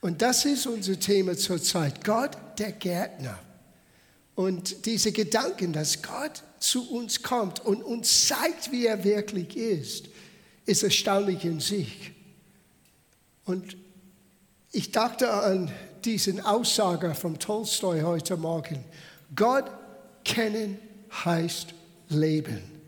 [0.00, 2.04] Und das ist unser Thema zurzeit.
[2.04, 3.38] Gott, der Gärtner.
[4.34, 10.06] Und diese Gedanken, dass Gott zu uns kommt und uns zeigt, wie er wirklich ist,
[10.64, 12.12] ist erstaunlich in sich.
[13.44, 13.76] Und
[14.72, 15.70] ich dachte an
[16.04, 18.84] diesen Aussager von Tolstoi heute Morgen.
[19.34, 19.70] Gott
[20.24, 20.78] kennen
[21.24, 21.74] heißt
[22.08, 22.79] Leben.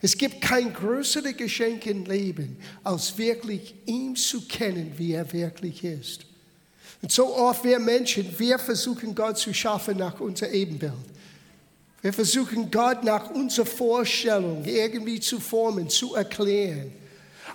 [0.00, 5.82] Es gibt kein größeres Geschenk im Leben, als wirklich ihn zu kennen, wie er wirklich
[5.82, 6.24] ist.
[7.02, 10.92] Und so oft wir Menschen, wir versuchen Gott zu schaffen nach unser Ebenbild.
[12.00, 16.92] Wir versuchen Gott nach unserer Vorstellung irgendwie zu formen, zu erklären.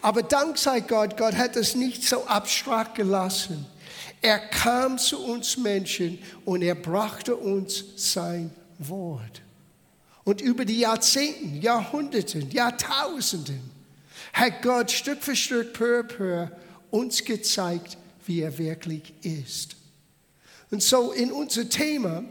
[0.01, 3.65] Aber dank sei Gott, Gott hat es nicht so abstrakt gelassen.
[4.21, 9.41] Er kam zu uns Menschen und er brachte uns sein Wort.
[10.23, 13.71] Und über die Jahrzehnten, Jahrhunderten, Jahrtausenden
[14.31, 16.47] hat Gott Stück für Stück, peu peu,
[16.91, 19.75] uns gezeigt, wie er wirklich ist.
[20.71, 22.23] Und so in unser Thema,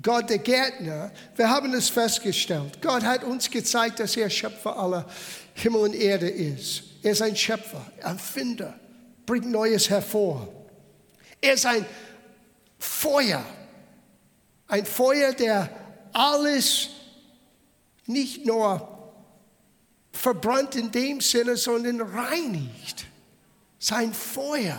[0.00, 2.80] Gott der Gärtner, wir haben es festgestellt.
[2.80, 5.06] Gott hat uns gezeigt, dass er Schöpfer aller
[5.54, 6.82] Himmel und Erde ist.
[7.02, 8.78] Er ist ein Schöpfer, Erfinder,
[9.26, 10.48] bringt Neues hervor.
[11.40, 11.84] Er ist ein
[12.78, 13.44] Feuer,
[14.68, 15.70] ein Feuer, der
[16.12, 16.90] alles
[18.10, 18.88] nicht nur
[20.12, 23.06] verbrannt in dem Sinne, sondern reinigt.
[23.78, 24.78] Sein Feuer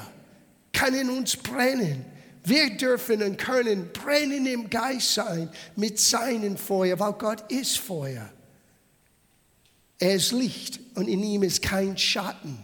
[0.74, 2.06] kann in uns brennen.
[2.44, 8.30] Wir dürfen und können brennen im Geist sein mit seinem Feuer, weil Gott ist Feuer.
[10.00, 12.58] Er ist Licht und in ihm ist kein Schatten.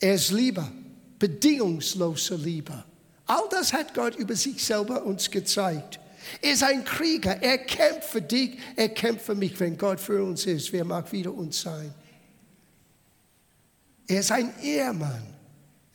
[0.00, 0.70] Er ist Liebe,
[1.18, 2.84] bedingungslose Liebe.
[3.26, 5.98] All das hat Gott über sich selber uns gezeigt.
[6.42, 7.42] Er ist ein Krieger.
[7.42, 9.58] Er kämpft für dich, er kämpft für mich.
[9.58, 11.92] Wenn Gott für uns ist, wer mag wieder uns sein?
[14.06, 15.38] Er ist ein Ehemann.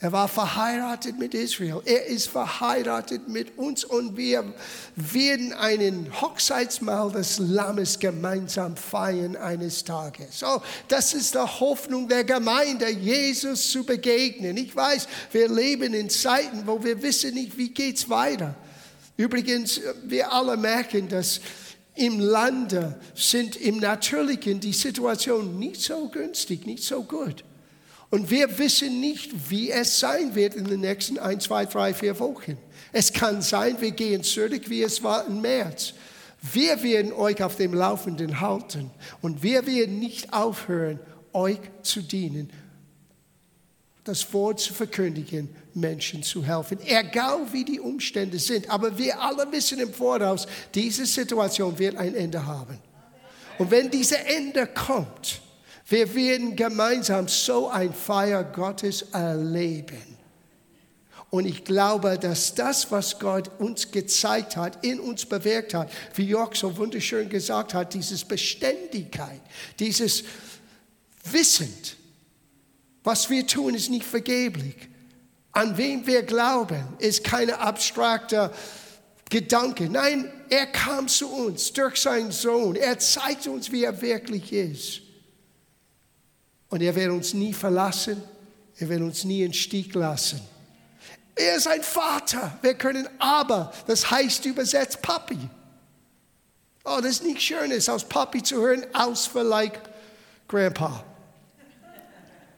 [0.03, 1.81] Er war verheiratet mit Israel.
[1.85, 4.53] Er ist verheiratet mit uns und wir
[4.97, 10.39] werden einen Hochzeitsmahl des Lammes gemeinsam feiern eines Tages.
[10.39, 14.57] So, das ist die Hoffnung der Gemeinde, Jesus zu begegnen.
[14.57, 18.55] Ich weiß, wir leben in Zeiten, wo wir wissen nicht, wie geht's weiter.
[19.17, 21.39] Übrigens, wir alle merken, dass
[21.95, 27.43] im Lande sind im Natürlichen die Situation nicht so günstig, nicht so gut.
[28.09, 32.19] Und wir wissen nicht, wie es sein wird in den nächsten ein, zwei, drei, vier
[32.19, 32.57] Wochen.
[32.91, 35.93] Es kann sein, wir gehen zurück, wie es war im März.
[36.41, 38.91] Wir werden euch auf dem Laufenden halten
[39.21, 40.99] und wir werden nicht aufhören,
[41.31, 42.51] euch zu dienen,
[44.03, 48.69] das Wort zu verkündigen Menschen zu helfen, egal wie die Umstände sind.
[48.69, 52.77] Aber wir alle wissen im Voraus, diese Situation wird ein Ende haben.
[53.57, 55.41] Und wenn dieses Ende kommt,
[55.87, 60.01] wir werden gemeinsam so ein Feier Gottes erleben.
[61.29, 66.25] Und ich glaube, dass das, was Gott uns gezeigt hat, in uns bewirkt hat, wie
[66.25, 69.41] Jörg so wunderschön gesagt hat, dieses Beständigkeit,
[69.79, 70.23] dieses
[71.23, 71.97] Wissend,
[73.03, 74.75] was wir tun, ist nicht vergeblich.
[75.51, 78.51] An wem wir glauben, ist keine abstrakte
[79.29, 79.89] Gedanke.
[79.89, 82.75] Nein, er kam zu uns durch seinen Sohn.
[82.75, 85.01] Er zeigt uns, wie er wirklich ist.
[86.69, 88.21] Und er wird uns nie verlassen.
[88.77, 90.41] Er wird uns nie in Stich lassen.
[91.35, 92.57] Er ist ein Vater.
[92.61, 95.37] Wir können aber, das heißt übersetzt Papi.
[96.83, 99.79] Oh, das ist nicht schön, ist aus Papi zu hören, aus vielleicht
[100.47, 101.03] Grandpa.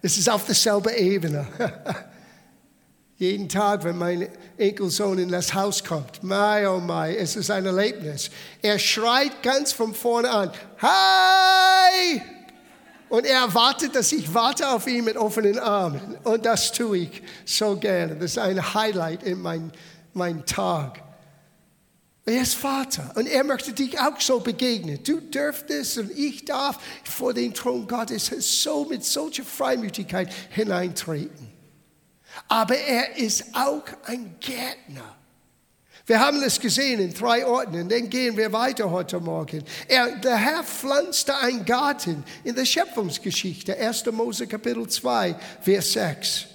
[0.05, 1.47] Es ist auf derselben Ebene.
[3.17, 7.65] Jeden Tag, wenn mein Enkelsohn in das Haus kommt, mai oh mai, es ist ein
[7.65, 8.29] Erlebnis.
[8.61, 12.21] Er schreit ganz von vorne an, Hi!
[13.09, 16.17] Und er erwartet, dass ich warte auf ihn mit offenen Armen.
[16.23, 18.13] Und das tue ich so gerne.
[18.13, 19.71] Das ist ein Highlight in meinem
[20.13, 21.01] mein Tag.
[22.25, 24.99] Er ist Vater und er möchte dich auch so begegnen.
[25.03, 31.55] Du dürftest und ich darf vor den Thron Gottes so mit solcher Freimütigkeit hineintreten
[32.47, 35.15] aber er ist auch ein Gärtner.
[36.07, 39.63] Wir haben es gesehen in drei Orten und dann gehen wir weiter heute Morgen.
[39.87, 44.05] Er, der Herr pflanzte einen Garten in der Schöpfungsgeschichte, 1.
[44.11, 46.45] Mose Kapitel 2, Vers 6.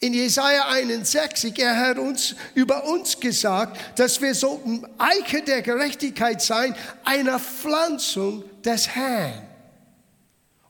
[0.00, 6.42] In Jesaja 61, er hat uns über uns gesagt, dass wir sollten Eiche der Gerechtigkeit
[6.42, 6.74] sein,
[7.04, 9.42] einer Pflanzung des Herrn.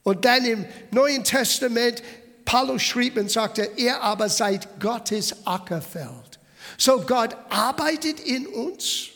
[0.03, 2.03] Und dann im Neuen Testament
[2.45, 6.39] Paulus schrieb und sagte, ihr aber seid Gottes Ackerfeld.
[6.77, 9.09] So Gott arbeitet in uns.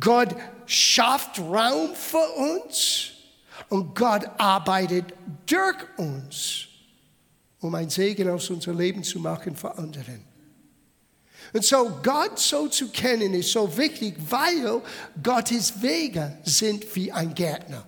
[0.00, 0.34] Gott
[0.66, 3.10] schafft Raum für uns.
[3.68, 5.06] Und Gott arbeitet
[5.46, 6.68] durch uns.
[7.62, 10.18] Um ein Segen aus unserem Leben zu machen für andere.
[11.52, 14.82] Und so Gott so zu kennen ist so wichtig, weil
[15.22, 17.86] Gottes Wege sind wie ein Gärtner.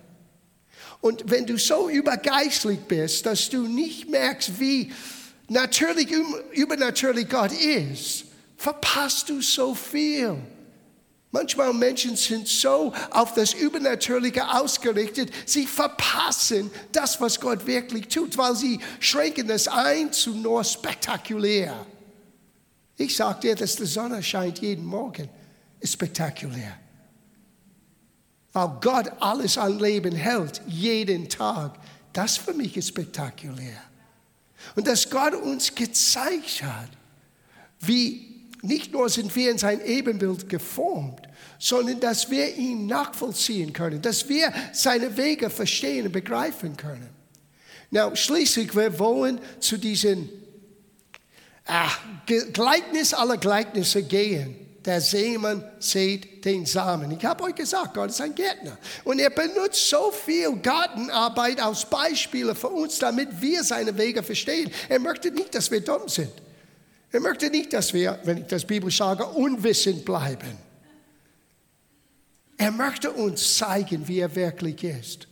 [1.01, 4.91] Und wenn du so übergeistlich bist, dass du nicht merkst, wie
[5.49, 6.09] natürlich,
[6.53, 8.25] übernatürlich Gott ist,
[8.57, 10.37] verpasst du so viel.
[11.35, 18.37] Manchmal Menschen sind so auf das Übernatürliche ausgerichtet, sie verpassen das, was Gott wirklich tut,
[18.37, 21.85] weil sie schränken das ein zu nur spektakulär.
[22.95, 25.27] Ich sage dir, dass die Sonne scheint jeden Morgen,
[25.81, 26.77] ist spektakulär.
[28.53, 31.77] Weil Gott alles an Leben hält, jeden Tag.
[32.13, 33.81] Das für mich ist spektakulär.
[34.77, 36.91] Und dass Gott uns gezeigt hat,
[37.81, 38.34] wie
[38.65, 41.21] nicht nur sind wir in sein Ebenbild geformt,
[41.59, 47.09] sondern dass wir ihn nachvollziehen können, dass wir seine Wege verstehen und begreifen können.
[47.91, 50.29] Na, schließlich, wir wollen zu diesem
[51.65, 51.89] ah,
[52.25, 54.55] Gleichnis aller Gleichnisse gehen.
[54.83, 57.09] Der Seemann sät den Samen.
[57.11, 58.77] Ich habe euch gesagt, Gott ist ein Gärtner.
[59.03, 64.69] Und er benutzt so viel Gartenarbeit als Beispiele für uns, damit wir seine Wege verstehen.
[64.87, 66.31] Er möchte nicht, dass wir dumm sind.
[67.15, 70.57] Er möchte nicht, dass wir, wenn ich das Bibel sage, unwissend bleiben.
[72.57, 75.25] Er möchte uns zeigen, wie er wirklich ist.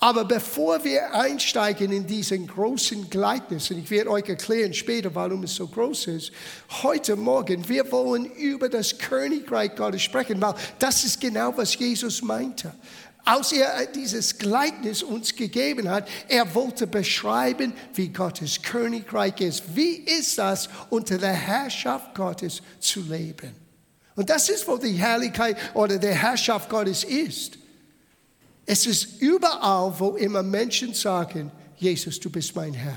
[0.00, 5.42] Aber bevor wir einsteigen in diesen großen Gleichnis, und ich werde euch erklären später, warum
[5.42, 6.32] es so groß ist,
[6.82, 12.22] heute Morgen, wir wollen über das Königreich Gottes sprechen, weil das ist genau, was Jesus
[12.22, 12.74] meinte.
[13.28, 19.76] Als er dieses Gleichnis uns gegeben hat, er wollte beschreiben, wie Gottes Königreich ist.
[19.76, 23.54] Wie ist das, unter der Herrschaft Gottes zu leben?
[24.16, 27.58] Und das ist, wo die Herrlichkeit oder die Herrschaft Gottes ist.
[28.64, 32.96] Es ist überall, wo immer Menschen sagen, Jesus, du bist mein Herr.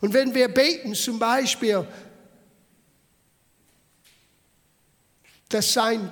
[0.00, 1.86] Und wenn wir beten, zum Beispiel,
[5.50, 6.10] dass sein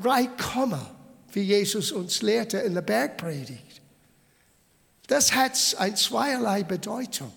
[0.00, 0.94] Reich komme,
[1.36, 3.82] wie Jesus uns lehrte in der Bergpredigt,
[5.06, 7.30] das hat eine zweierlei Bedeutung.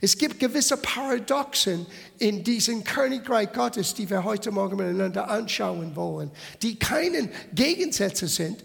[0.00, 1.86] Es gibt gewisse Paradoxen
[2.18, 8.64] in diesem Königreich Gottes, die wir heute Morgen miteinander anschauen wollen, die keine Gegensätze sind,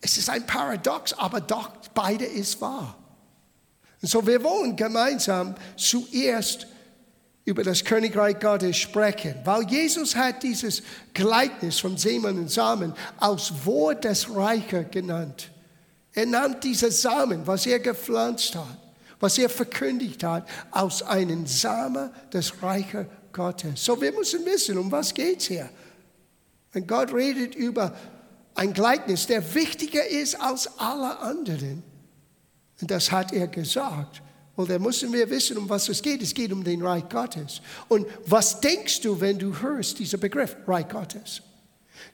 [0.00, 2.96] es ist ein Paradox, aber doch beide ist wahr.
[4.00, 6.66] Und so wir wollen gemeinsam zuerst
[7.44, 10.82] über das Königreich Gottes sprechen, weil Jesus hat dieses
[11.12, 15.50] Gleichnis von Seemann und Samen aus Wort des Reiches genannt.
[16.12, 18.78] Er nahm diese Samen, was er gepflanzt hat,
[19.20, 23.84] was er verkündigt hat, aus einem Samen des Reiches Gottes.
[23.84, 25.68] So wir müssen wissen, um was geht es hier.
[26.72, 27.94] Wenn Gott redet über
[28.54, 31.82] ein Gleichnis, der wichtiger ist als alle anderen.
[32.80, 34.22] Und das hat er gesagt.
[34.56, 36.22] Und da müssen wir wissen, um was es geht.
[36.22, 37.60] Es geht um den Reich Gottes.
[37.88, 41.42] Und was denkst du, wenn du hörst diesen Begriff, Reich Gottes?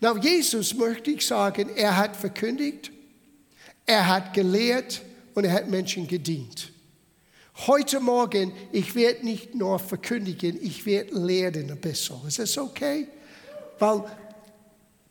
[0.01, 2.91] Na, Jesus möchte ich sagen, er hat verkündigt,
[3.85, 5.03] er hat gelehrt
[5.35, 6.73] und er hat Menschen gedient.
[7.67, 12.17] Heute Morgen, ich werde nicht nur verkündigen, ich werde lehren ein bisschen.
[12.27, 13.07] Ist das okay?
[13.79, 14.05] Weil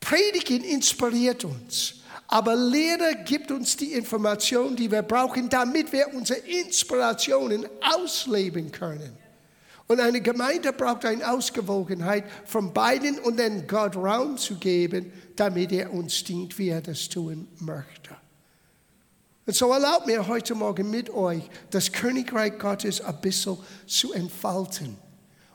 [0.00, 1.99] Predigen inspiriert uns.
[2.32, 9.18] Aber Lehre gibt uns die Information, die wir brauchen, damit wir unsere Inspirationen ausleben können.
[9.88, 15.72] Und eine Gemeinde braucht eine Ausgewogenheit von beiden und dann Gott Raum zu geben, damit
[15.72, 18.16] er uns dient, wie er das tun möchte.
[19.44, 23.58] Und so erlaubt mir heute Morgen mit euch, das Königreich Gottes ein bisschen
[23.88, 24.96] zu entfalten.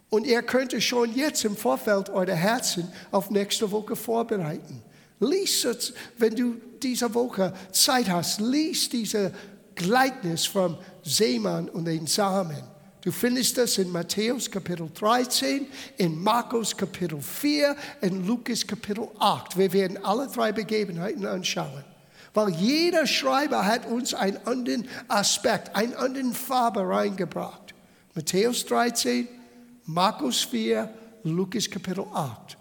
[0.10, 4.84] Und ihr könnt schon jetzt im Vorfeld eure Herzen auf nächste Woche vorbereiten.
[5.20, 9.32] Lies es, wenn du diese Woche Zeit hast, lies diese
[9.76, 12.64] Gleichnis vom Seemann und den Samen.
[13.02, 15.68] Du findest das in Matthäus Kapitel 13,
[15.98, 19.58] in Markus Kapitel 4, in Lukas Kapitel 8.
[19.58, 21.84] Wir werden alle drei Begebenheiten anschauen.
[22.34, 27.76] Weil jeder Schreiber hat uns einen anderen Aspekt, einen anderen Farbe reingebracht.
[28.16, 29.28] Matthäus 13,
[29.86, 30.90] Markus 4,
[31.24, 32.58] Lukas Kapitel 8.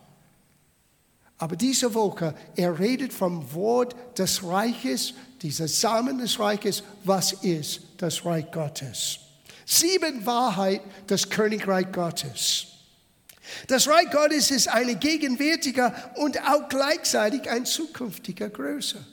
[1.44, 7.82] Aber diese Woche, er redet vom Wort des Reiches, dieser Samen des Reiches, was ist
[7.98, 9.18] das Reich Gottes?
[9.66, 12.68] Sieben Wahrheit des Königreich Gottes.
[13.66, 19.04] Das Reich Gottes ist eine gegenwärtige und auch gleichzeitig ein zukünftiger Größe.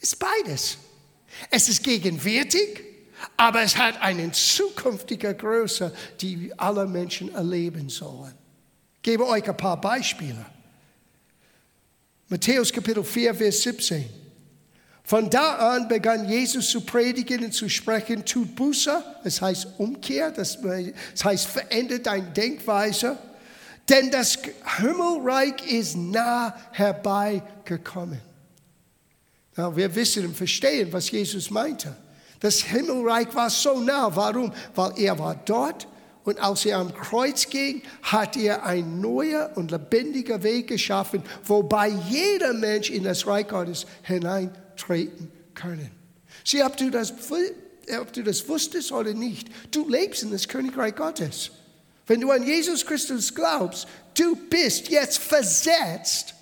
[0.00, 0.76] Ist beides.
[1.52, 2.82] Es ist gegenwärtig
[3.36, 8.34] aber es hat eine zukünftige Größe, die alle Menschen erleben sollen.
[8.96, 10.55] Ich gebe euch ein paar Beispiele.
[12.28, 14.04] Matthäus Kapitel 4, Vers 17.
[15.04, 20.32] Von da an begann Jesus zu predigen und zu sprechen, tut Buße, das heißt Umkehr,
[20.32, 20.58] das
[21.22, 23.16] heißt verändert deine Denkweise,
[23.88, 24.36] denn das
[24.78, 28.20] Himmelreich ist nah herbeigekommen.
[29.56, 31.94] Ja, wir wissen und verstehen, was Jesus meinte.
[32.40, 34.14] Das Himmelreich war so nah.
[34.14, 34.52] Warum?
[34.74, 35.86] Weil er war dort
[36.26, 41.88] und als er am Kreuz ging, hat er ein neuer und lebendiger Weg geschaffen, wobei
[41.88, 45.90] jeder Mensch in das Reich Gottes hineintreten können.
[46.44, 47.14] Sieh, ob du das,
[48.00, 51.52] ob du das wusstest oder nicht, du lebst in das Königreich Gottes.
[52.08, 56.34] Wenn du an Jesus Christus glaubst, du bist jetzt versetzt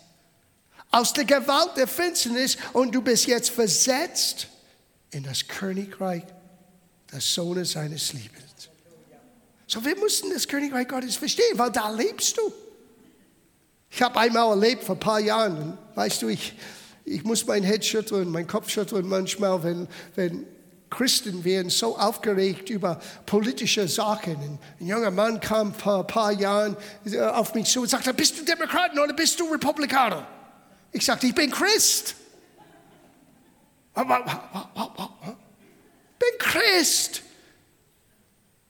[0.90, 4.48] aus der Gewalt der Finsternis und du bist jetzt versetzt
[5.10, 6.24] in das Königreich
[7.12, 8.43] des Sohnes seines Lebens.
[9.66, 12.52] So, wir mussten das Königreich Gottes verstehen, weil da lebst du.
[13.90, 16.54] Ich habe einmal erlebt vor ein paar Jahren, weißt du, ich,
[17.04, 20.46] ich muss mein Head schütteln, meinen Kopf schütteln manchmal, wenn, wenn
[20.90, 24.58] Christen werden so aufgeregt über politische Sachen.
[24.80, 28.38] Ein junger Mann kam vor ein paar Jahren äh, auf mich zu und sagte, bist
[28.38, 30.26] du Demokrat oder bist du Republikaner?
[30.92, 32.14] Ich sagte, ich bin Christ.
[36.18, 37.22] Bin Christ.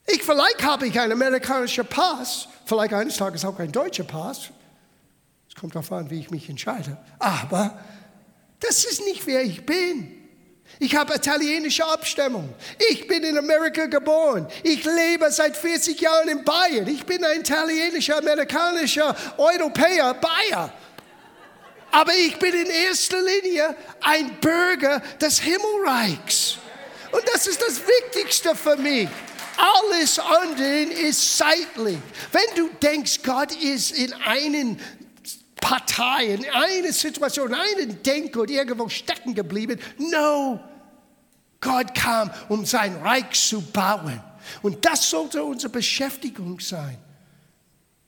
[0.06, 4.50] Ich, vielleicht habe ich einen amerikanischen Pass, vielleicht eines Tages auch einen deutschen Pass.
[5.48, 6.96] Es kommt darauf an, wie ich mich entscheide.
[7.18, 7.78] Aber
[8.60, 10.20] das ist nicht, wer ich bin.
[10.80, 12.52] Ich habe italienische Abstammung.
[12.90, 14.48] Ich bin in Amerika geboren.
[14.62, 16.86] Ich lebe seit 40 Jahren in Bayern.
[16.88, 20.72] Ich bin ein italienischer, amerikanischer Europäer, Bayer.
[21.92, 26.58] Aber ich bin in erster Linie ein Bürger des Himmelreichs.
[27.12, 29.08] Und das ist das Wichtigste für mich.
[29.56, 31.98] Alles andere ist zeitlich.
[32.32, 34.80] Wenn du denkst, Gott ist in einen
[35.56, 39.80] Partei, in einer Situation, in einem Denken irgendwo stecken geblieben.
[39.98, 40.60] No,
[41.60, 44.22] Gott kam, um sein Reich zu bauen.
[44.62, 46.98] Und das sollte unsere Beschäftigung sein.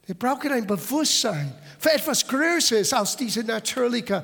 [0.04, 4.22] Wir brauchen ein Bewusstsein für etwas Größeres als diese natürliche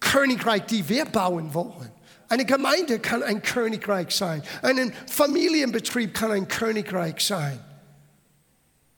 [0.00, 1.90] Königreich, die wir bauen wollen.
[2.34, 4.42] Eine Gemeinde kann ein Königreich sein.
[4.60, 7.60] Ein Familienbetrieb kann ein Königreich sein.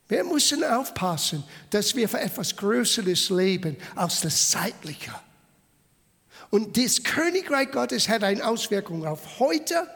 [0.08, 5.12] Wir müssen aufpassen, dass wir für etwas Größeres leben als das Zeitliche.
[6.48, 9.86] Und das Königreich Gottes hat eine Auswirkung auf heute.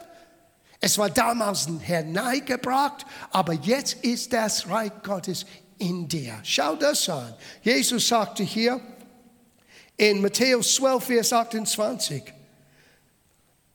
[0.79, 5.47] Es war damals hereingebracht, aber jetzt ist das Reich Gottes
[5.79, 6.39] in dir.
[6.43, 7.33] Schau das an.
[7.63, 8.79] Jesus sagte hier
[9.97, 12.35] in Matthäus 12, Vers 28,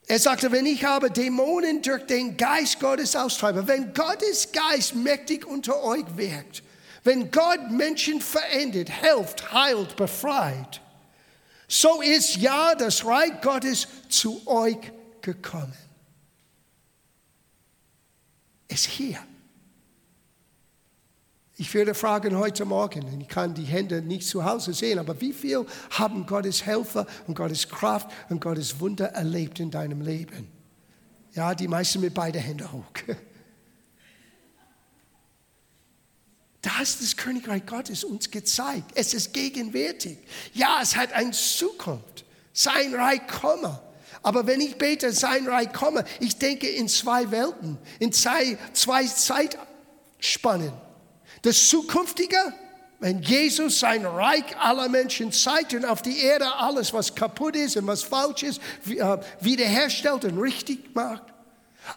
[0.07, 5.45] er sagte, wenn ich aber Dämonen durch den Geist Gottes austreibe, wenn Gottes Geist mächtig
[5.47, 6.63] unter euch wirkt,
[7.03, 10.81] wenn Gott Menschen verändert, hilft, heilt, befreit,
[11.69, 14.79] so ist ja das Reich Gottes zu euch
[15.23, 15.75] gekommen.
[18.69, 19.19] Es hier.
[21.59, 25.33] Ich würde fragen heute Morgen, ich kann die Hände nicht zu Hause sehen, aber wie
[25.33, 30.49] viel haben Gottes Helfer und Gottes Kraft und Gottes Wunder erlebt in deinem Leben?
[31.33, 32.85] Ja, die meisten mit beiden Händen hoch.
[36.63, 38.91] Da ist das Königreich Gottes uns gezeigt.
[38.97, 40.19] Es ist gegenwärtig.
[40.53, 42.25] Ja, es hat eine Zukunft.
[42.53, 43.81] Sein Reich komme.
[44.21, 49.07] Aber wenn ich bete, sein Reich komme, ich denke in zwei Welten, in zwei, zwei
[49.07, 50.73] Zeitspannen.
[51.47, 52.37] Das Zukünftige,
[52.99, 57.77] wenn Jesus sein Reich aller Menschen zeigt und auf die Erde alles, was kaputt ist
[57.77, 61.23] und was falsch ist, äh, wiederherstellt und richtig macht.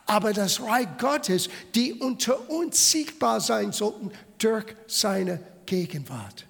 [0.06, 6.46] Aber das Reich Gottes, die unter uns sichtbar sein sollten durch seine Gegenwart.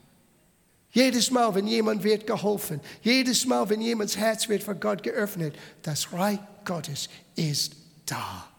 [0.92, 5.56] Jedes Mal, wenn jemand wird geholfen, jedes Mal, wenn jemands Herz wird von Gott geöffnet,
[5.84, 8.50] das Reich Gottes ist da.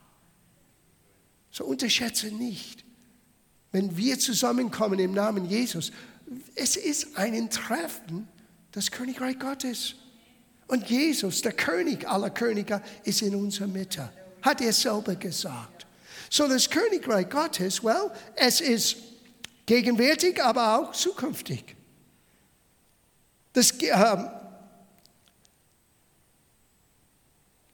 [1.51, 2.87] So unterschätze nicht,
[3.73, 5.93] wenn wir zusammenkommen im Namen Jesus,
[6.55, 8.29] es ist ein Treffen
[8.75, 9.95] des Königreich Gottes.
[10.67, 14.11] Und Jesus, der König aller Könige, ist in unserer Mitte,
[14.43, 15.87] hat er selber gesagt.
[16.29, 18.97] So das Königreich Gottes, well, es ist
[19.67, 21.77] gegenwärtig, aber auch zukünftig.
[23.53, 24.31] Das, ähm,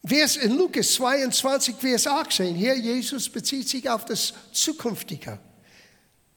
[0.06, 5.38] Vers in Lukas 22, Vers 18, hier Jesus bezieht sich auf das Zukünftige.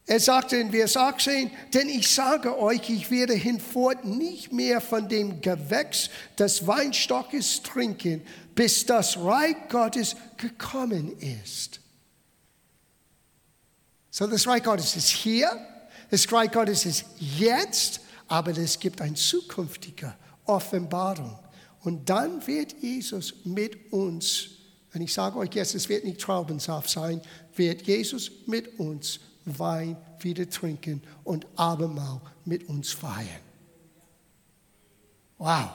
[0.09, 5.07] Er sagte in Vers 18, denn ich sage euch, ich werde hinfort nicht mehr von
[5.07, 8.23] dem Gewächs des Weinstockes trinken,
[8.55, 11.79] bis das Reich Gottes gekommen ist.
[14.09, 15.51] So, das Reich Gottes ist hier,
[16.09, 21.37] das Reich Gottes ist jetzt, aber es gibt eine zukünftige Offenbarung.
[21.81, 24.47] Und dann wird Jesus mit uns,
[24.91, 27.21] und ich sage euch jetzt, es wird nicht Traubensaft sein,
[27.55, 29.19] wird Jesus mit uns
[29.58, 33.41] Wein wieder trinken und Abendmahl mit uns feiern.
[35.38, 35.70] Wow.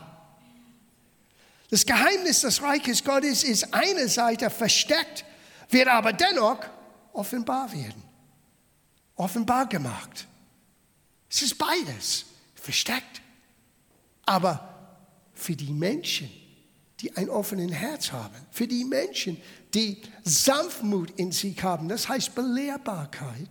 [1.70, 5.24] Das Geheimnis des Reiches Gottes ist einerseits versteckt,
[5.70, 6.60] wird aber dennoch
[7.12, 8.02] offenbar werden.
[9.16, 10.26] Offenbar gemacht.
[11.30, 13.22] Es ist beides, versteckt.
[14.26, 14.68] Aber
[15.34, 16.30] für die Menschen,
[17.00, 19.40] die ein offenes Herz haben, für die Menschen,
[19.72, 23.48] die Sanftmut in sich haben, das heißt Belehrbarkeit,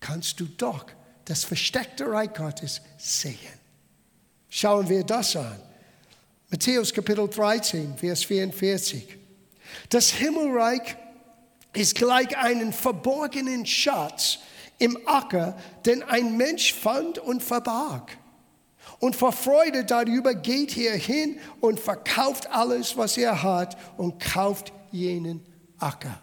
[0.00, 0.86] kannst du doch
[1.24, 3.36] das versteckte Reich Gottes sehen.
[4.48, 5.60] Schauen wir das an.
[6.50, 9.16] Matthäus Kapitel 13, Vers 44.
[9.88, 10.96] Das Himmelreich
[11.72, 14.40] ist gleich einen verborgenen Schatz
[14.78, 18.16] im Acker, den ein Mensch fand und verbarg.
[18.98, 24.72] Und vor Freude darüber geht er hin und verkauft alles, was er hat und kauft
[24.90, 25.46] jenen
[25.78, 26.20] Acker.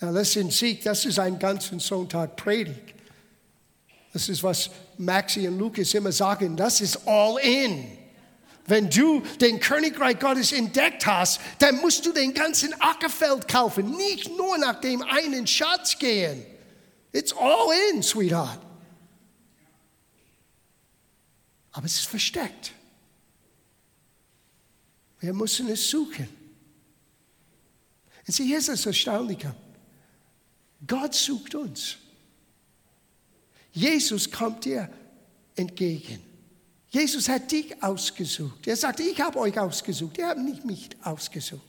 [0.00, 2.94] Na, das ist Sieg, das ist ein ganzen Sonntag Predigt.
[4.12, 7.98] Das ist, was Maxi und Lukas immer sagen, das ist all in.
[8.66, 14.28] Wenn du den Königreich Gottes entdeckt hast, dann musst du den ganzen Ackerfeld kaufen, nicht
[14.36, 16.44] nur nach dem einen Schatz gehen.
[17.12, 18.60] It's all in, sweetheart.
[21.72, 22.72] Aber es ist versteckt.
[25.20, 26.28] Wir müssen es suchen.
[28.26, 29.54] Und sieh, hier ist das Erstaunliche.
[30.86, 31.96] Gott sucht uns.
[33.72, 34.90] Jesus kommt dir
[35.56, 36.20] entgegen.
[36.88, 38.66] Jesus hat dich ausgesucht.
[38.66, 40.18] Er sagte, ich habe euch ausgesucht.
[40.18, 41.62] Er hat nicht mich ausgesucht.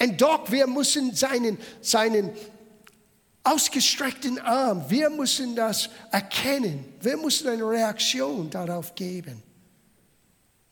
[0.00, 2.30] Und doch, wir müssen seinen, seinen
[3.44, 6.84] ausgestreckten Arm, wir müssen das erkennen.
[7.00, 9.42] Wir müssen eine Reaktion darauf geben.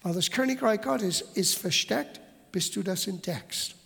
[0.03, 2.21] Weil das Königreich Gottes ist versteckt,
[2.51, 3.77] bis du das entdeckst.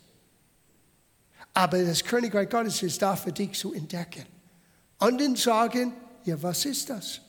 [1.58, 4.24] Aber das Königreich Gottes ist da für dich zu entdecken.
[4.98, 5.92] Anderen sagen,
[6.24, 7.20] ja, was ist das?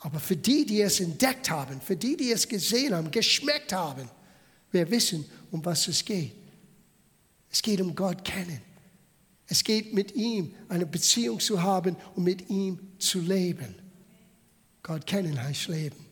[0.00, 4.10] Aber für die, die es entdeckt haben, für die, die es gesehen haben, geschmeckt haben,
[4.72, 6.34] wir wissen, um was es geht.
[7.48, 8.60] Es geht um Gott kennen.
[9.46, 13.72] Es geht mit ihm eine Beziehung zu haben und mit ihm zu leben.
[14.82, 16.04] Gott kennen heißt Leben.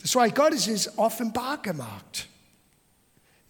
[0.00, 2.28] Das Reich Gottes ist offenbar gemacht.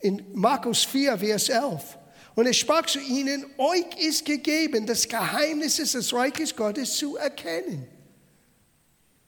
[0.00, 1.98] In Markus 4, Vers 11.
[2.34, 7.86] Und er sprach zu ihnen, euch ist gegeben, das Geheimnis des Reiches Gottes zu erkennen.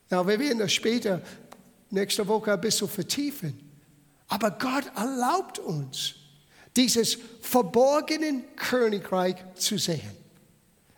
[0.09, 1.21] Na, wir werden das später
[1.91, 3.59] nächste Woche ein bisschen vertiefen.
[4.29, 6.15] Aber Gott erlaubt uns,
[6.77, 10.17] dieses verborgenen Königreich zu sehen.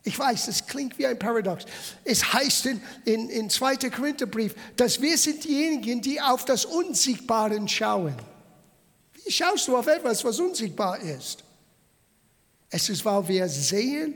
[0.05, 1.65] Ich weiß, das klingt wie ein Paradox.
[2.05, 3.77] Es heißt in, in, in 2.
[3.89, 8.17] Korintherbrief, dass wir sind diejenigen, die auf das Unsichtbare schauen.
[9.29, 11.45] Schaust du auf etwas, was unsichtbar ist?
[12.71, 14.15] Es ist, weil wir sehen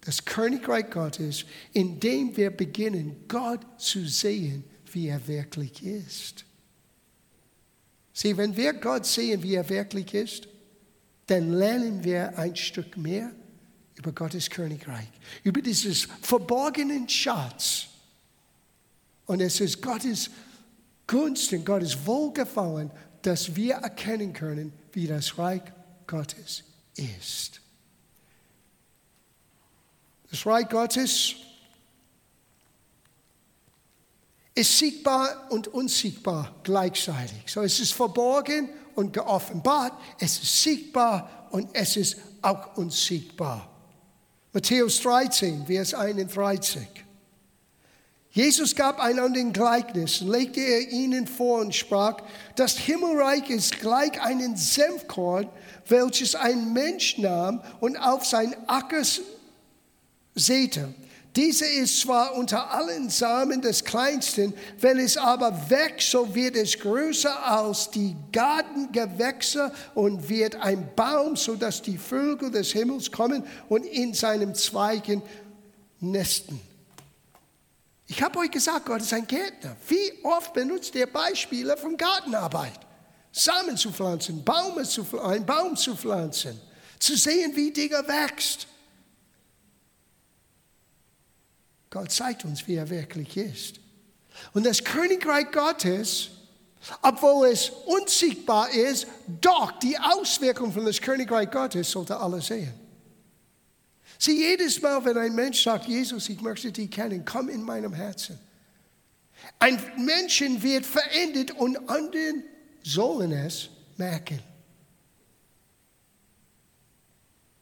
[0.00, 6.44] das Königreich Gottes, indem wir beginnen, Gott zu sehen, wie er wirklich ist.
[8.12, 10.48] Sieh, wenn wir Gott sehen, wie er wirklich ist,
[11.26, 13.30] dann lernen wir ein Stück mehr
[13.94, 15.08] über Gottes Königreich,
[15.44, 17.86] über dieses verborgenen Schatz.
[19.26, 20.30] Und es ist Gottes
[21.06, 22.90] Gunst und Gottes Wohlgefallen,
[23.22, 25.62] dass wir erkennen können, wie das Reich
[26.06, 26.64] Gottes
[26.96, 27.60] ist.
[30.30, 31.34] Das Reich Gottes
[34.54, 37.42] ist sichtbar und unsichtbar gleichzeitig.
[37.46, 43.70] So es ist verborgen und geoffenbart, es ist sichtbar und es ist auch unsichtbar.
[44.52, 46.88] Matthäus 13, Vers 31.
[48.30, 52.18] Jesus gab einander ein Gleichnis legte er ihnen vor und sprach,
[52.56, 55.48] das Himmelreich ist gleich einen Senfkorn,
[55.88, 59.02] welches ein Mensch nahm und auf sein Acker
[60.34, 60.94] säte.
[61.36, 66.78] Diese ist zwar unter allen Samen des kleinsten, wenn es aber wächst, so wird es
[66.78, 73.86] größer als die Gartengewächse und wird ein Baum, sodass die Vögel des Himmels kommen und
[73.86, 75.22] in seinem Zweigen
[76.00, 76.67] nesten.
[78.10, 79.76] Ich habe euch gesagt, Gott ist ein Gärtner.
[79.86, 82.80] Wie oft benutzt er Beispiele von Gartenarbeit?
[83.30, 86.58] Samen zu pflanzen, Baume zu, einen Baum zu pflanzen,
[86.98, 88.66] zu sehen, wie Dinge wächst.
[91.90, 93.76] Gott zeigt uns, wie er wirklich ist.
[94.54, 96.30] Und das Königreich Gottes,
[97.02, 102.87] obwohl es unsichtbar ist, doch die Auswirkung von das Königreich Gottes sollte alle sehen.
[104.18, 107.92] Sieh, jedes Mal, wenn ein Mensch sagt, Jesus, ich möchte dich kennen, komm in meinem
[107.92, 108.38] Herzen.
[109.60, 112.42] Ein Menschen wird verändert und anderen
[112.82, 114.40] sollen es merken.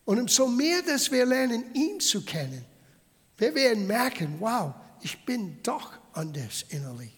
[0.06, 2.64] Und umso mehr, dass wir lernen, ihn zu kennen,
[3.36, 7.12] wir werden merken, wow, ich bin doch anders innerlich.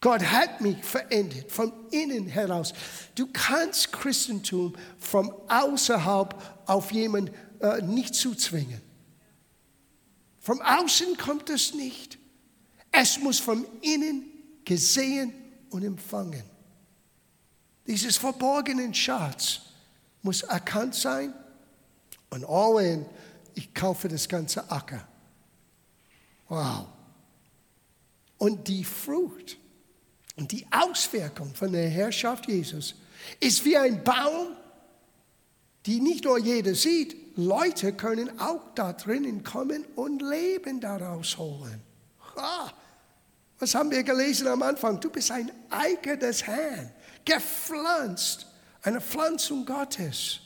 [0.00, 2.72] Gott hat mich verändert von innen heraus.
[3.16, 8.80] Du kannst Christentum von außerhalb auf jemanden äh, nicht zuzwingen.
[10.40, 12.18] Vom Außen kommt es nicht.
[12.90, 14.24] Es muss von innen
[14.64, 15.32] gesehen
[15.70, 16.42] und empfangen.
[17.86, 19.60] Dieses verborgenen Schatz
[20.22, 21.32] muss erkannt sein
[22.30, 23.06] und all in,
[23.54, 25.06] ich kaufe das ganze Acker.
[26.48, 26.86] Wow.
[28.38, 29.56] Und die Frucht
[30.36, 32.94] und die Auswirkung von der Herrschaft Jesus
[33.40, 34.56] ist wie ein Baum,
[35.86, 41.80] die nicht nur jeder sieht, Leute können auch da drinnen kommen und Leben daraus holen.
[42.34, 42.72] Ah,
[43.60, 44.98] was haben wir gelesen am Anfang?
[44.98, 46.90] Du bist ein Eiger des Herrn,
[47.24, 48.48] gepflanzt,
[48.82, 50.40] eine Pflanzung Gottes.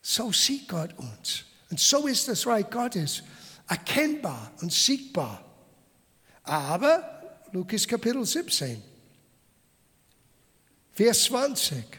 [0.00, 1.44] So sieht Gott uns.
[1.70, 3.22] Und so ist das Reich Gottes
[3.66, 5.44] erkennbar und sichtbar.
[6.44, 8.82] Aber Lukas Kapitel 17,
[10.94, 11.97] Vers 20.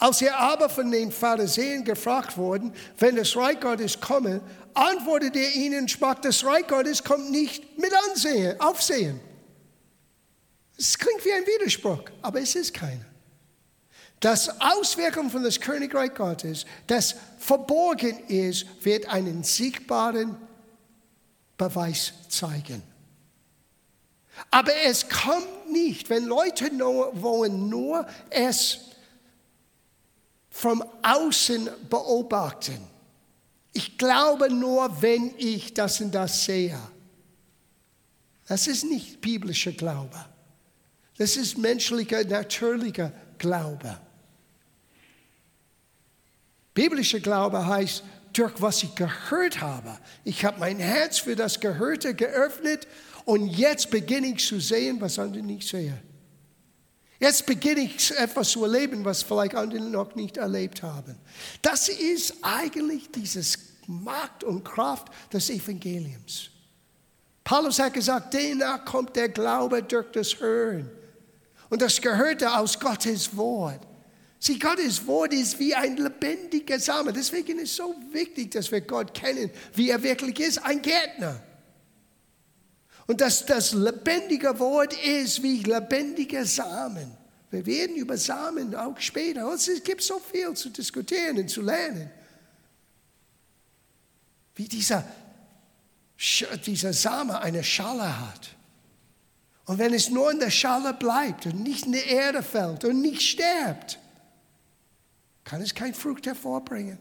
[0.00, 4.40] Als er aber von den Pharisäern gefragt wurde, wenn das Reich Gottes komme,
[4.72, 9.20] antwortete er ihnen und sprach, das Reich Gottes kommt nicht mit Ansehen, Aufsehen.
[10.78, 13.04] Es klingt wie ein Widerspruch, aber es ist keiner.
[14.20, 20.34] Das Auswirkung von das Königreich Gottes, das verborgen ist, wird einen sichtbaren
[21.58, 22.82] Beweis zeigen.
[24.50, 28.89] Aber es kommt nicht, wenn Leute nur, wollen nur es
[30.60, 32.78] vom Außen beobachten.
[33.72, 36.78] Ich glaube nur, wenn ich das und das sehe.
[38.46, 40.22] Das ist nicht biblischer Glaube.
[41.16, 43.98] Das ist menschlicher, natürlicher Glaube.
[46.74, 49.98] Biblischer Glaube heißt, durch was ich gehört habe.
[50.24, 52.86] Ich habe mein Herz für das Gehörte geöffnet
[53.24, 56.09] und jetzt beginne ich zu sehen, was andere nicht sehen.
[57.20, 61.16] Jetzt beginne ich etwas zu erleben, was vielleicht andere noch nicht erlebt haben.
[61.60, 66.48] Das ist eigentlich dieses Macht und Kraft des Evangeliums.
[67.44, 70.90] Paulus hat gesagt, danach kommt der Glaube durch das Hören.
[71.68, 73.86] Und das Gehörte aus Gottes Wort.
[74.38, 77.12] Sieh, Gottes Wort ist wie ein lebendiger Samen.
[77.12, 81.42] Deswegen ist es so wichtig, dass wir Gott kennen, wie er wirklich ist, ein Gärtner.
[83.10, 87.10] Und dass das lebendige Wort ist wie lebendiger Samen.
[87.50, 89.52] Wir werden über Samen auch später.
[89.52, 92.08] Es gibt so viel zu diskutieren und zu lernen.
[94.54, 95.04] Wie dieser,
[96.64, 98.50] dieser Same eine Schale hat.
[99.64, 103.00] Und wenn es nur in der Schale bleibt und nicht in die Erde fällt und
[103.00, 103.98] nicht stirbt,
[105.42, 106.98] kann es kein Frucht hervorbringen.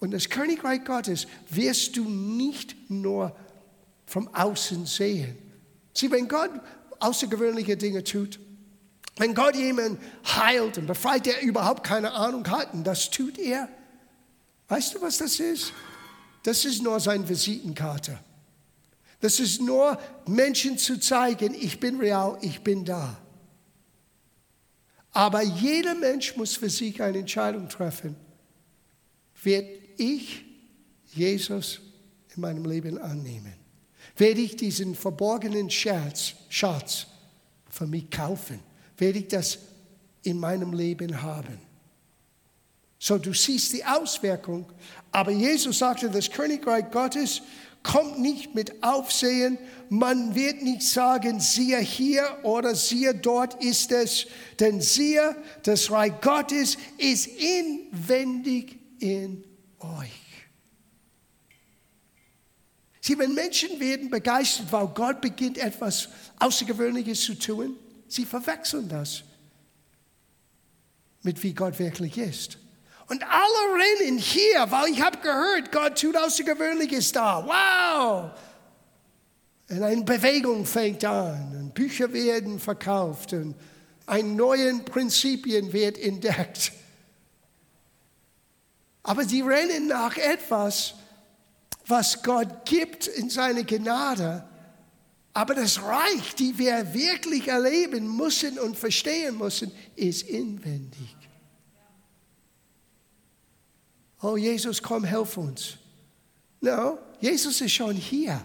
[0.00, 3.36] Und das Königreich Gottes wirst du nicht nur
[4.06, 5.36] vom Außen sehen.
[5.92, 6.50] Sieh, wenn Gott
[7.00, 8.38] außergewöhnliche Dinge tut,
[9.16, 13.68] wenn Gott jemanden heilt und befreit, der überhaupt keine Ahnung hat, und das tut er,
[14.68, 15.72] weißt du, was das ist?
[16.44, 18.18] Das ist nur seine Visitenkarte.
[19.20, 23.18] Das ist nur Menschen zu zeigen, ich bin real, ich bin da.
[25.10, 28.14] Aber jeder Mensch muss für sich eine Entscheidung treffen.
[29.42, 30.44] Wird ich
[31.14, 31.80] Jesus
[32.34, 33.54] in meinem Leben annehmen?
[34.16, 37.06] Werde ich diesen verborgenen Schatz, Schatz
[37.70, 38.60] für mich kaufen?
[38.96, 39.58] Werde ich das
[40.22, 41.58] in meinem Leben haben?
[42.98, 44.66] So, du siehst die Auswirkung,
[45.12, 47.42] aber Jesus sagte, das Königreich Gottes
[47.84, 49.56] kommt nicht mit Aufsehen.
[49.88, 54.26] Man wird nicht sagen, siehe hier oder siehe dort ist es,
[54.58, 59.44] denn siehe, das Reich Gottes ist inwendig in
[59.78, 60.10] euch.
[63.00, 66.08] Sieh, wenn Menschen werden begeistert, weil Gott beginnt etwas
[66.38, 69.22] Außergewöhnliches zu tun, sie verwechseln das
[71.22, 72.58] mit wie Gott wirklich ist.
[73.08, 77.44] Und alle rennen hier, weil ich habe gehört, Gott tut Außergewöhnliches da.
[77.44, 78.30] Wow!
[79.70, 83.54] Und eine Bewegung fängt an und Bücher werden verkauft und
[84.06, 86.72] ein neuen Prinzipien wird entdeckt.
[89.02, 90.94] Aber sie rennen nach etwas,
[91.86, 94.46] was Gott gibt in seine Gnade.
[95.32, 101.16] Aber das Reich, die wir wirklich erleben müssen und verstehen müssen, ist inwendig.
[104.20, 105.74] Oh Jesus, komm, helf uns.
[106.60, 108.44] No, Jesus ist schon hier.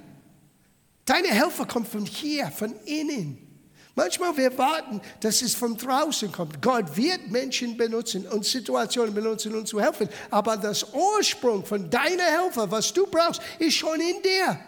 [1.05, 3.52] Deine Helfer kommen von hier, von innen.
[3.95, 6.61] Manchmal wir warten, dass es von draußen kommt.
[6.61, 10.09] Gott wird Menschen benutzen und Situationen benutzen, um zu helfen.
[10.31, 14.59] Aber das Ursprung von deiner Helfer, was du brauchst, ist schon in dir.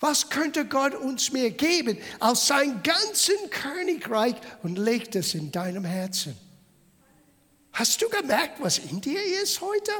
[0.00, 5.84] Was könnte Gott uns mehr geben als sein ganzen Königreich und legt es in deinem
[5.84, 6.36] Herzen?
[7.72, 9.90] Hast du gemerkt, was in dir ist heute?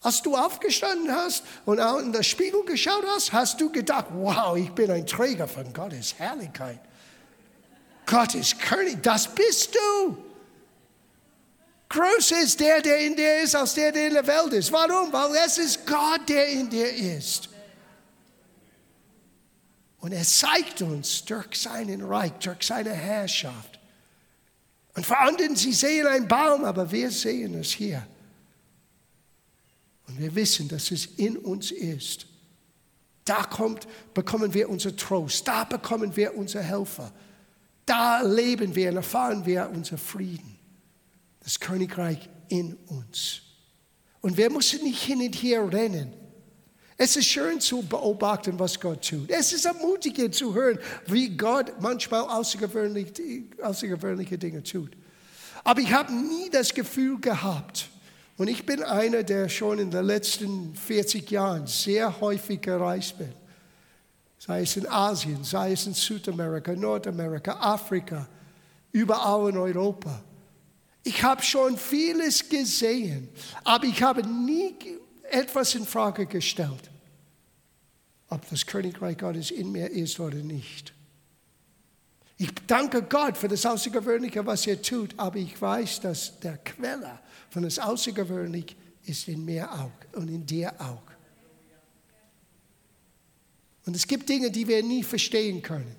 [0.00, 4.56] Als du aufgestanden hast und auch in den Spiegel geschaut hast, hast du gedacht, wow,
[4.56, 6.78] ich bin ein Träger von Gottes Herrlichkeit.
[8.06, 10.16] Gottes König, das bist du.
[11.88, 14.70] Größer ist der, der in dir ist, als der, der in der Welt ist.
[14.70, 15.12] Warum?
[15.12, 17.48] Weil es ist Gott, der in dir ist.
[20.00, 23.80] Und er zeigt uns durch seinen Reich, durch seine Herrschaft.
[24.94, 28.06] Und vor anderen, sie sehen einen Baum, aber wir sehen es hier.
[30.08, 32.26] Und wir wissen, dass es in uns ist.
[33.24, 37.12] Da kommt, bekommen wir unser Trost, da bekommen wir unsere Helfer.
[37.84, 40.58] Da leben wir und erfahren wir unser Frieden.
[41.40, 43.42] Das Königreich in uns.
[44.20, 46.12] Und wir müssen nicht hin und her rennen.
[46.96, 49.30] Es ist schön zu beobachten, was Gott tut.
[49.30, 54.96] Es ist ermutigend zu hören, wie Gott manchmal außergewöhnliche, außergewöhnliche Dinge tut.
[55.62, 57.87] Aber ich habe nie das Gefühl gehabt,
[58.38, 63.32] und ich bin einer, der schon in den letzten 40 Jahren sehr häufig gereist bin.
[64.38, 68.28] Sei es in Asien, sei es in Südamerika, Nordamerika, Afrika,
[68.92, 70.22] überall in Europa.
[71.02, 73.28] Ich habe schon vieles gesehen,
[73.64, 74.76] aber ich habe nie
[75.30, 76.90] etwas in Frage gestellt,
[78.28, 80.94] ob das Königreich Gottes in mir ist oder nicht.
[82.36, 87.18] Ich danke Gott für das Außergewöhnliche, was er tut, aber ich weiß, dass der Quelle
[87.50, 91.02] von das Außergewöhnliche ist in mir auch und in dir auch.
[93.86, 95.96] Und es gibt Dinge, die wir nie verstehen können.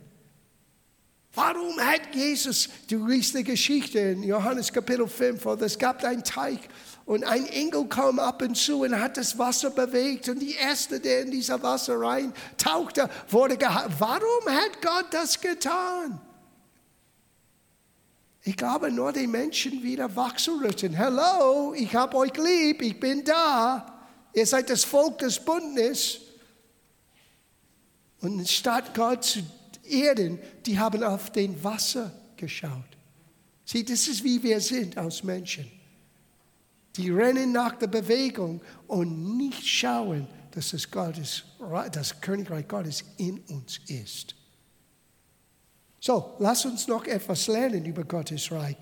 [1.34, 6.24] Warum hat Jesus, du liest die Geschichte in Johannes Kapitel 5, wo es gab einen
[6.24, 6.60] Teich
[7.06, 11.00] und ein Engel kam ab und zu und hat das Wasser bewegt und die Erste,
[11.00, 13.92] der in dieser Wasser rein tauchte, wurde geheilt.
[14.00, 16.20] Warum hat Gott das getan?
[18.50, 20.98] Ich glaube, nur die Menschen wieder wachzurütteln.
[20.98, 24.10] Hallo, ich habe euch lieb, ich bin da.
[24.34, 26.20] Ihr seid das Volk des Bundes.
[28.22, 29.42] Und statt Gott zu
[29.84, 32.72] erden, die haben auf den Wasser geschaut.
[33.66, 35.72] Sieh, das ist wie wir sind als Menschen.
[36.96, 41.44] Die rennen nach der Bewegung und nicht schauen, dass das, Gottes,
[41.92, 44.39] das Königreich Gottes in uns ist.
[46.02, 48.78] So, lass uns noch etwas lernen über Gottes Reich.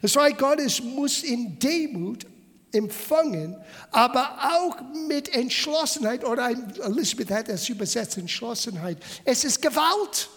[0.00, 2.26] Das Reich Gottes muss in Demut
[2.72, 3.56] empfangen,
[3.90, 8.98] aber auch mit Entschlossenheit, oder Elisabeth hat es übersetzt, Entschlossenheit.
[9.24, 10.30] Es ist Gewalt.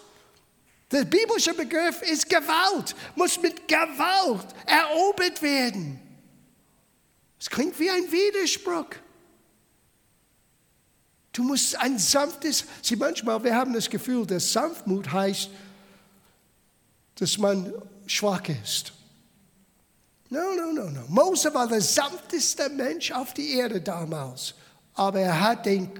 [0.92, 5.98] Der biblische Begriff ist Gewalt, muss mit Gewalt erobert werden.
[7.40, 8.90] Es klingt wie ein Widerspruch.
[11.32, 15.50] Du musst ein sanftes, sieh manchmal, wir haben das Gefühl, dass Sanftmut heißt,
[17.16, 17.72] dass man
[18.06, 18.92] schwach ist.
[20.28, 21.04] No, no, no, no.
[21.08, 24.54] Mose war der sanfteste Mensch auf der Erde damals,
[24.94, 25.90] aber er hat den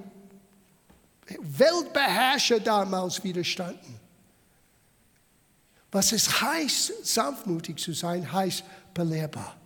[1.41, 4.01] Weltbeherrscher damals widerstanden.
[5.93, 9.57] Was es heißt, sanftmutig zu sein, heißt belehrbar.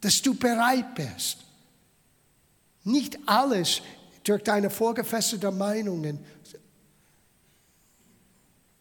[0.00, 1.38] Dass du bereit bist,
[2.84, 3.80] nicht alles
[4.24, 6.24] durch deine vorgefestigten Meinungen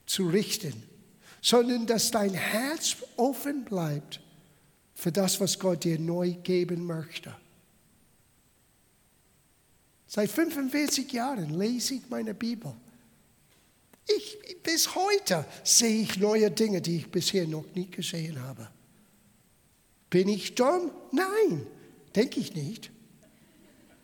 [0.05, 0.86] zu richten,
[1.47, 4.19] sondern dass dein Herz offen bleibt
[4.93, 7.33] für das, was Gott dir neu geben möchte.
[10.07, 12.73] Seit 45 Jahren lese ich meine Bibel.
[14.05, 18.67] Ich, bis heute sehe ich neue Dinge, die ich bisher noch nie gesehen habe.
[20.09, 20.91] Bin ich dumm?
[21.13, 21.65] Nein,
[22.13, 22.91] denke ich nicht.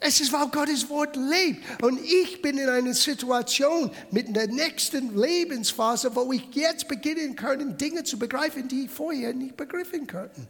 [0.06, 1.82] Es ist, weil Gottes Wort lebt.
[1.82, 7.78] Und ich bin in einer Situation mit der nächsten Lebensphase, wo ich jetzt beginnen kann,
[7.78, 10.46] Dinge zu begreifen, die ich vorher nicht begriffen konnte.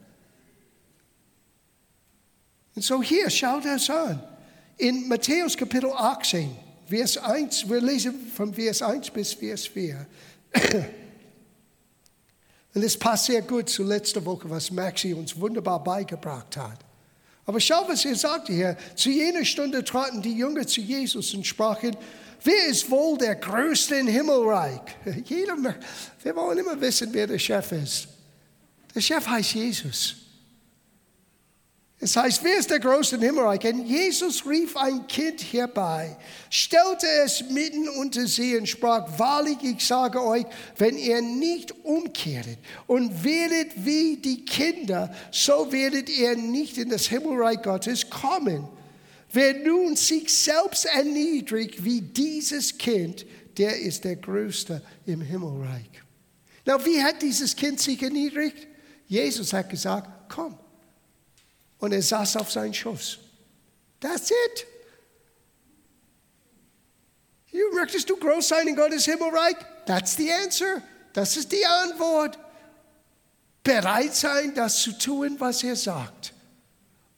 [2.75, 4.23] Und so hier, schaut das an.
[4.77, 6.49] In Matthäus Kapitel 18,
[6.87, 10.07] Vers 1, wir lesen von Vers 1 bis Vers 4.
[12.73, 16.79] Und es passt sehr gut zu letzter Woche, was Maxi uns wunderbar beigebracht hat.
[17.45, 18.77] Aber schau, was er sagte hier.
[18.95, 21.95] Zu jener Stunde traten die Jünger zu Jesus und sprachen,
[22.43, 24.81] wer ist wohl der Größte im Himmelreich?
[25.25, 25.55] Jeder,
[26.23, 28.07] wir wollen immer wissen, wer der Chef ist.
[28.95, 30.22] Der Chef heißt Jesus.
[31.99, 33.63] Es heißt, wer ist der Große im Himmelreich?
[33.73, 36.17] Und Jesus rief ein Kind herbei,
[36.49, 40.43] stellte es mitten unter sie und sprach, wahrlich, ich sage euch,
[40.77, 47.07] wenn ihr nicht umkehret und werdet wie die Kinder, so werdet ihr nicht in das
[47.07, 48.67] Himmelreich Gottes kommen.
[49.31, 53.25] Wer nun sich selbst erniedrigt wie dieses Kind,
[53.57, 55.89] der ist der Größte im Himmelreich.
[56.65, 58.67] Na, wie hat dieses Kind sich erniedrigt?
[59.07, 60.57] Jesus hat gesagt, komm
[61.83, 63.17] und er saß auf seinen Schoß.
[63.99, 64.65] That's it.
[67.73, 69.57] Möchtest du groß sein in Gottes Himmelreich?
[69.85, 70.81] That's the answer.
[71.11, 72.39] Das ist die Antwort.
[73.63, 76.33] Bereit sein, das zu tun, was er sagt.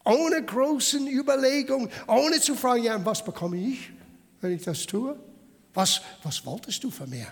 [0.03, 3.91] Ohne großen Überlegungen, ohne zu fragen, ja, was bekomme ich,
[4.41, 5.15] wenn ich das tue?
[5.75, 7.27] Was, was wolltest du von mir?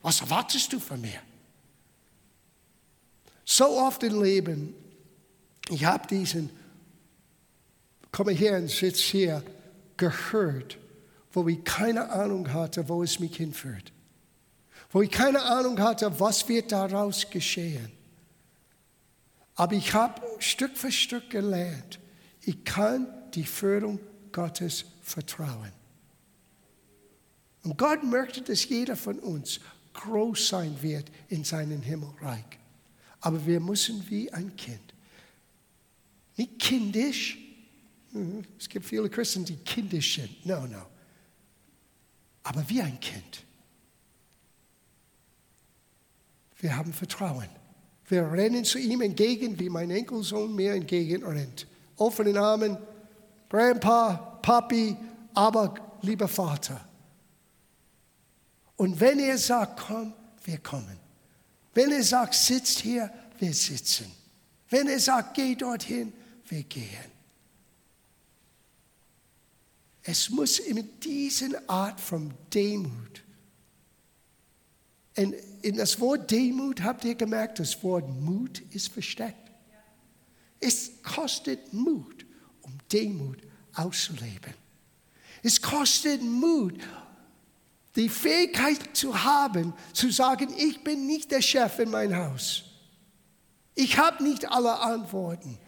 [0.00, 1.20] Was erwartest du von mir?
[3.44, 4.87] So oft im Leben
[5.70, 6.50] ich habe diesen,
[8.10, 9.42] komme her und sitze hier,
[9.96, 10.78] gehört,
[11.32, 13.92] wo ich keine Ahnung hatte, wo es mich hinführt.
[14.90, 17.92] Wo ich keine Ahnung hatte, was wird daraus geschehen.
[19.54, 21.98] Aber ich habe Stück für Stück gelernt,
[22.42, 23.98] ich kann die Führung
[24.32, 25.72] Gottes vertrauen.
[27.64, 29.60] Und Gott möchte, dass jeder von uns
[29.92, 32.44] groß sein wird in seinem Himmelreich.
[33.20, 34.87] Aber wir müssen wie ein Kind
[36.38, 37.36] nicht kindisch.
[38.12, 38.44] Mhm.
[38.58, 40.46] Es gibt viele Christen, die kindisch sind.
[40.46, 40.82] No, no.
[42.44, 43.44] Aber wie ein Kind.
[46.60, 47.48] Wir haben Vertrauen.
[48.08, 51.66] Wir rennen zu ihm entgegen, wie mein Enkelsohn mir entgegenrennt.
[51.96, 52.78] Offenen Armen,
[53.48, 54.96] Grandpa, Papi,
[55.34, 56.88] aber lieber Vater.
[58.76, 60.98] Und wenn er sagt, komm, wir kommen.
[61.74, 64.10] Wenn er sagt, sitzt hier, wir sitzen.
[64.70, 66.12] Wenn er sagt, geh dorthin,
[66.50, 67.18] wir gehen.
[70.02, 73.22] Es muss in diese Art von Demut.
[75.16, 79.50] Und in das Wort Demut habt ihr gemerkt, das Wort Mut ist versteckt.
[80.60, 82.24] Es kostet Mut,
[82.62, 83.38] um Demut
[83.74, 84.54] auszuleben.
[85.42, 86.80] Es kostet Mut,
[87.96, 92.64] die Fähigkeit zu haben, zu sagen, ich bin nicht der Chef in meinem Haus.
[93.74, 95.58] Ich habe nicht alle Antworten.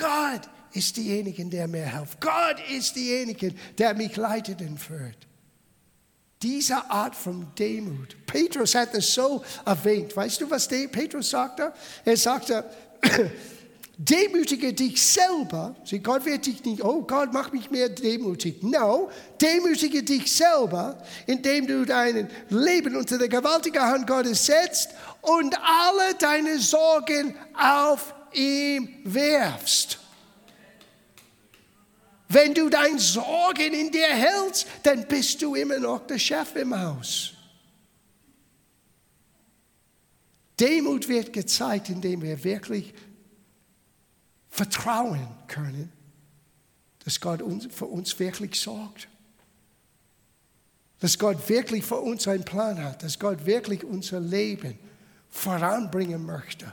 [0.00, 2.20] Gott ist diejenige, der mir hilft.
[2.20, 5.26] Gott ist diejenige, der mich leitet und führt.
[6.42, 8.16] Diese Art von Demut.
[8.26, 10.16] Petrus hat es so erwähnt.
[10.16, 11.72] Weißt du, was Petrus sagte?
[12.02, 12.64] Er sagte,
[13.98, 15.76] demütige dich selber.
[16.02, 18.62] Gott wird dich nicht, oh Gott, mach mich mehr demütig.
[18.62, 25.54] No, demütige dich selber, indem du dein Leben unter der gewaltigen Hand Gottes setzt und
[25.62, 29.98] alle deine Sorgen auf ihm werfst.
[32.28, 36.78] Wenn du deine Sorgen in dir hältst, dann bist du immer noch der Chef im
[36.78, 37.32] Haus.
[40.60, 42.94] Demut wird gezeigt, indem wir wirklich
[44.48, 45.90] vertrauen können,
[47.04, 49.08] dass Gott für uns wirklich sorgt.
[51.00, 54.78] Dass Gott wirklich für uns einen Plan hat, dass Gott wirklich unser Leben
[55.30, 56.72] voranbringen möchte.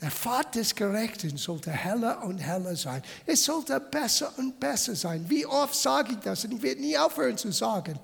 [0.00, 3.02] Der Pfad des Gerechten sollte heller und heller sein.
[3.26, 5.26] Es sollte besser und besser sein.
[5.28, 7.98] Wie oft sage ich das und ich werde nie aufhören zu sagen.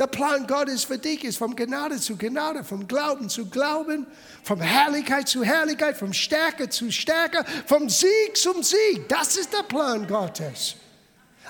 [0.00, 4.06] Der Plan Gottes für dich ist von Gnade zu Gnade, vom Glauben zu Glauben,
[4.42, 9.06] von Herrlichkeit zu Herrlichkeit, von Stärke zu Stärke, vom Sieg zum Sieg.
[9.08, 10.76] Das ist der Plan Gottes.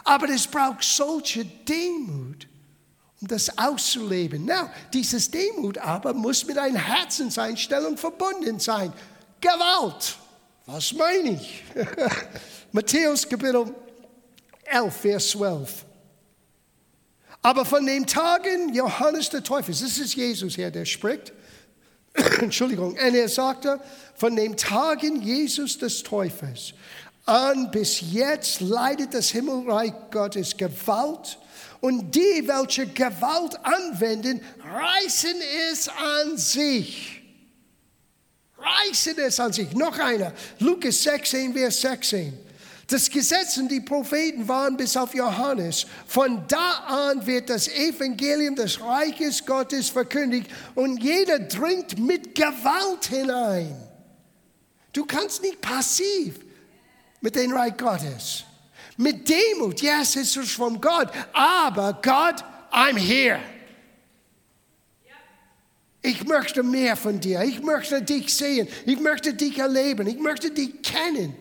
[0.02, 2.48] Aber es braucht solche Demut,
[3.20, 4.44] um das auszuleben.
[4.46, 8.92] Na, dieses Demut aber muss mit einer Herzenseinstellung verbunden sein.
[9.40, 10.16] Gewalt.
[10.66, 11.64] Was meine ich?
[12.72, 13.74] Matthäus Kapitel
[14.64, 15.84] 11, Vers 12.
[17.42, 21.32] Aber von den Tagen Johannes der Täufer, das ist Jesus hier, der spricht,
[22.40, 23.80] Entschuldigung, und er sagte,
[24.14, 26.74] von den Tagen Jesus des Täufers
[27.26, 31.38] an bis jetzt leidet das Himmelreich Gottes Gewalt
[31.80, 35.36] und die, welche Gewalt anwenden, reißen
[35.70, 37.19] es an sich
[38.60, 39.72] reißen es an sich.
[39.72, 42.38] Noch einer, Lukas 16, Vers 16.
[42.86, 45.86] Das Gesetz und die Propheten waren bis auf Johannes.
[46.08, 53.06] Von da an wird das Evangelium des Reiches Gottes verkündigt und jeder dringt mit Gewalt
[53.08, 53.76] hinein.
[54.92, 56.40] Du kannst nicht passiv
[57.20, 58.44] mit dem Reich Gottes.
[58.96, 63.38] Mit Demut, yes, es ist von Gott, aber Gott, I'm here.
[66.02, 67.42] Ich möchte mehr von dir.
[67.42, 68.68] Ich möchte dich sehen.
[68.86, 70.06] Ich möchte dich erleben.
[70.06, 71.34] Ich möchte dich kennen.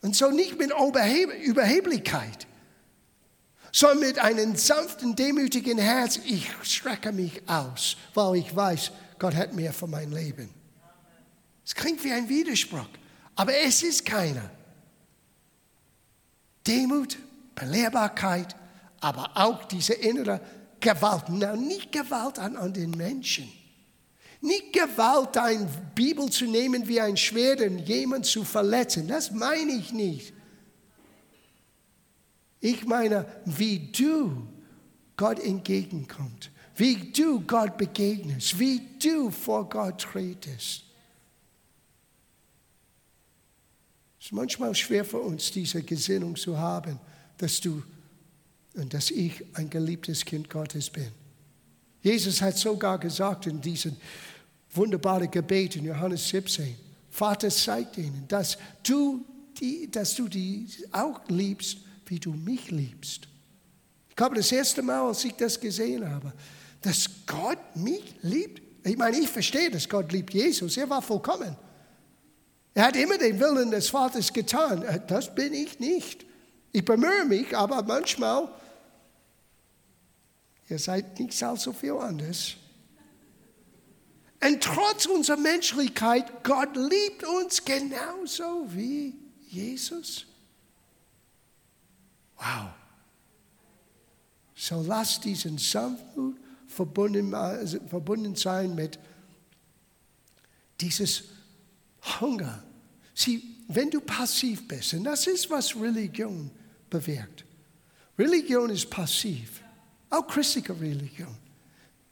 [0.00, 0.72] Und so nicht mit
[1.44, 2.46] Überheblichkeit,
[3.70, 6.18] sondern mit einem sanften, demütigen Herz.
[6.24, 10.50] Ich strecke mich aus, weil ich weiß, Gott hat mehr für mein Leben.
[11.64, 12.88] Es klingt wie ein Widerspruch,
[13.36, 14.50] aber es ist keiner.
[16.66, 17.16] Demut,
[17.54, 18.56] Belehrbarkeit,
[19.00, 20.40] aber auch diese innere
[20.82, 21.24] Gewalt.
[21.28, 23.50] Na, nicht Gewalt an, an den Menschen.
[24.42, 29.08] Nicht Gewalt, eine Bibel zu nehmen wie ein Schwert und jemanden zu verletzen.
[29.08, 30.34] Das meine ich nicht.
[32.60, 34.46] Ich meine, wie du
[35.16, 40.84] Gott entgegenkommst, wie du Gott begegnest, wie du vor Gott tretest.
[44.18, 46.98] Es ist manchmal schwer für uns, diese Gesinnung zu haben,
[47.38, 47.82] dass du
[48.74, 51.08] und dass ich ein geliebtes Kind Gottes bin.
[52.02, 53.96] Jesus hat sogar gesagt in diesem
[54.70, 56.74] wunderbaren Gebet in Johannes 17,
[57.10, 59.24] Vater, zeig ihnen, dass du
[59.60, 63.28] die, dass du die auch liebst, wie du mich liebst.
[64.08, 66.32] Ich glaube, das erste Mal, als ich das gesehen habe,
[66.80, 68.62] dass Gott mich liebt.
[68.84, 70.76] Ich meine, ich verstehe, dass Gott liebt Jesus.
[70.76, 71.56] Er war vollkommen.
[72.74, 74.82] Er hat immer den Willen des Vaters getan.
[74.82, 76.24] Äh, das bin ich nicht.
[76.72, 78.48] Ich bemühe mich, aber manchmal,
[80.68, 82.54] ihr seid nicht so viel anders.
[84.42, 89.14] Und trotz unserer Menschlichkeit, Gott liebt uns genauso wie
[89.48, 90.26] Jesus.
[92.36, 92.70] Wow.
[94.54, 98.98] So lass diesen Sanftmut verbunden, also verbunden sein mit
[100.80, 101.24] dieses
[102.20, 102.64] Hunger.
[103.14, 106.50] Sieh, wenn du passiv bist, und das ist, was Religion
[106.92, 107.44] bewirkt.
[108.18, 109.62] Religion ist passiv.
[110.10, 111.34] Auch christliche Religion.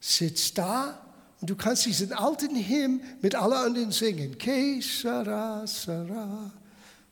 [0.01, 0.99] Sitzt da
[1.41, 4.37] und du kannst diesen alten Hymn mit allen anderen singen.
[4.39, 6.51] Que sera, sera,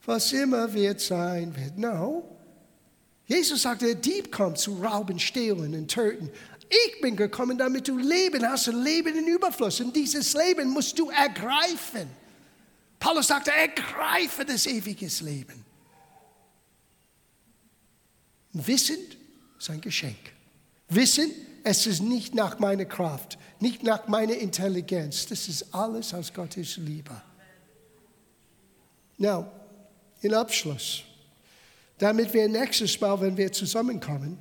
[0.05, 1.77] was immer wird sein wird.
[1.77, 2.25] No.
[3.27, 6.31] Jesus sagte, der Dieb kommt zu rauben, stehlen und töten.
[6.71, 9.81] Ich bin gekommen, damit du Leben hast und Leben in Überfluss.
[9.81, 12.09] Und dieses Leben musst du ergreifen.
[12.99, 15.68] Paulus sagte, ergreife das ewige Leben.
[18.67, 18.99] Wissen
[19.59, 20.19] ist ein Geschenk.
[20.89, 21.31] Wissen,
[21.65, 25.27] es ist nicht nach meiner Kraft, nicht nach meiner Intelligenz.
[25.27, 27.21] Das ist alles aus Gottes Liebe.
[29.19, 29.51] Now,
[30.23, 31.03] in Abschluss,
[31.99, 34.39] damit wir nächstes Mal, wenn wir zusammenkommen,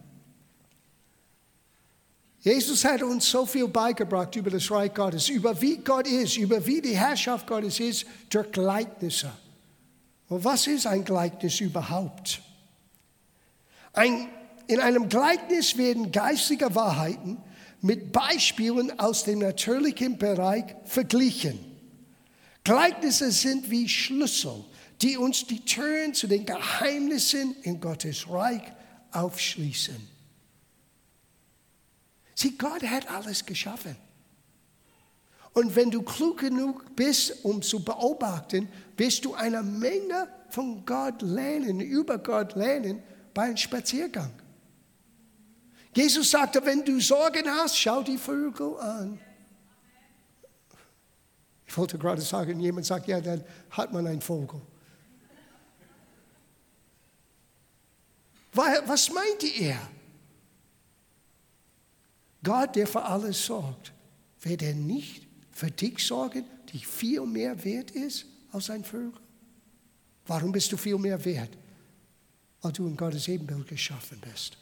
[2.40, 6.66] Jesus hat uns so viel beigebracht über das Reich Gottes, über wie Gott ist, über
[6.66, 9.32] wie die Herrschaft Gottes ist, durch Gleichnisse.
[10.30, 12.42] Und was ist ein Gleichnis überhaupt?
[13.94, 14.30] Ein,
[14.68, 17.38] in einem Gleichnis werden geistige Wahrheiten
[17.82, 21.60] mit Beispielen aus dem natürlichen Bereich verglichen.
[22.64, 24.66] Gleichnisse sind wie Schlüssel,
[25.02, 28.62] die uns die Türen zu den Geheimnissen in Gottes Reich
[29.12, 29.96] aufschließen.
[32.36, 33.96] Sieh, Gott hat alles geschaffen.
[35.54, 41.22] Und wenn du klug genug bist, um zu beobachten, wirst du eine Menge von Gott
[41.24, 43.02] lernen, über Gott lernen,
[43.38, 44.32] bei einem Spaziergang.
[45.94, 49.20] Jesus sagte, wenn du Sorgen hast, schau die Vögel an.
[51.68, 54.60] Ich wollte gerade sagen, jemand sagt, ja, dann hat man einen Vogel.
[58.54, 59.88] Was meinte er?
[62.44, 63.94] Gott, der für alles sorgt,
[64.42, 69.22] wird er nicht für dich sorgen, die viel mehr wert ist als ein Vögel?
[70.26, 71.56] Warum bist du viel mehr wert,
[72.62, 74.58] weil du in Gottes Ebenbild geschaffen bist?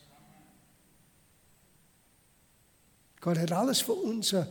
[3.21, 4.47] Gott hat alles für unser,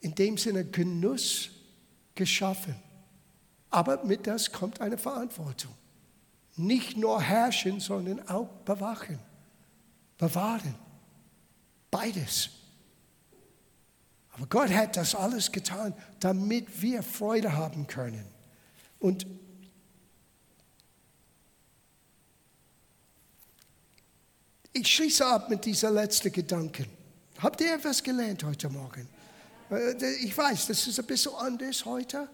[0.00, 1.50] in dem Sinne, Genuss
[2.14, 2.74] geschaffen.
[3.68, 5.74] Aber mit das kommt eine Verantwortung.
[6.56, 9.18] Nicht nur herrschen, sondern auch bewachen,
[10.18, 10.74] bewahren.
[11.90, 12.50] Beides.
[14.32, 18.24] Aber Gott hat das alles getan, damit wir Freude haben können.
[18.98, 19.26] Und
[24.72, 26.86] ich schließe ab mit dieser letzten Gedanken.
[27.38, 29.08] Habt ihr etwas gelernt heute Morgen?
[29.70, 32.28] Äh, ich weiß, das ist ein bisschen anders heute.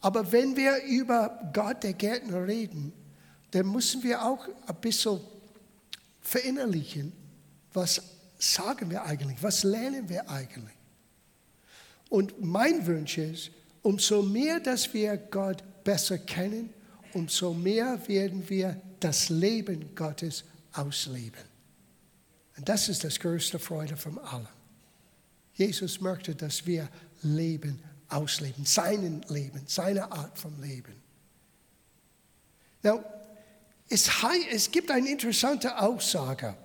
[0.00, 2.92] Aber wenn wir über Gott, der Gärtner, reden,
[3.52, 5.20] dann müssen wir auch ein bisschen
[6.20, 7.12] verinnerlichen,
[7.72, 8.02] was
[8.38, 9.42] sagen wir eigentlich?
[9.42, 10.76] Was lernen wir eigentlich?
[12.08, 13.50] Und mein Wunsch ist,
[13.82, 16.70] umso mehr, dass wir Gott besser kennen,
[17.14, 21.51] umso mehr werden wir das Leben Gottes ausleben.
[22.56, 24.48] Und das ist das größte Freude von allem.
[25.54, 26.88] Jesus möchte, dass wir
[27.22, 30.94] Leben ausleben, seinen Leben, seine Art von Leben.
[32.82, 33.04] Now,
[33.88, 34.10] es,
[34.50, 36.56] es gibt eine interessante Aussage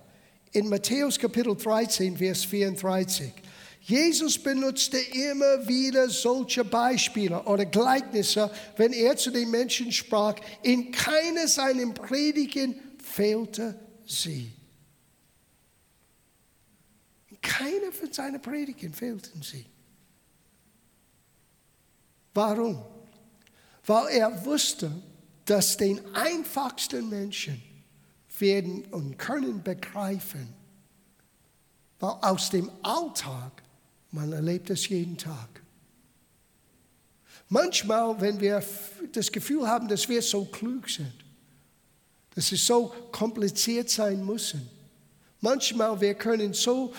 [0.52, 3.32] in Matthäus Kapitel 13, Vers 34.
[3.80, 10.34] Jesus benutzte immer wieder solche Beispiele oder Gleichnisse, wenn er zu den Menschen sprach.
[10.62, 14.57] In keiner seinen Predigen fehlte sie.
[17.48, 19.64] In keiner von seinen Predigen fehlten sie.
[22.34, 22.84] Warum?
[23.86, 24.90] Weil er wusste,
[25.46, 27.62] dass den einfachsten Menschen
[28.38, 30.52] werden und können begreifen,
[31.98, 33.62] weil aus dem Alltag,
[34.12, 35.62] man erlebt es jeden Tag.
[37.48, 38.62] Manchmal, wenn wir
[39.12, 41.24] das Gefühl haben, dass wir so klug sind,
[42.34, 44.68] dass es so kompliziert sein müssen,
[45.40, 46.92] manchmal wir können so